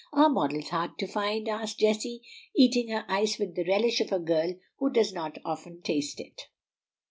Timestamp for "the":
3.55-3.65